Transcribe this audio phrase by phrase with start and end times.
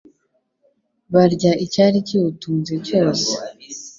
[1.13, 3.67] barya icyari kiwutunze cyose pe